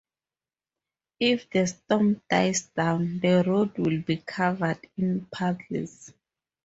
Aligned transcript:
If 1.19 1.47
the 1.51 1.67
storm 1.67 2.23
dies 2.27 2.63
down, 2.75 3.19
the 3.19 3.43
road 3.45 3.77
will 3.77 4.01
be 4.01 4.17
covered 4.17 4.79
in 4.97 5.27
puddles. 5.31 6.11